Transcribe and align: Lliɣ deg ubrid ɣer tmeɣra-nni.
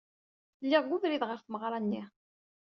Lliɣ 0.63 0.81
deg 0.83 0.93
ubrid 0.95 1.23
ɣer 1.25 1.39
tmeɣra-nni. 1.41 2.03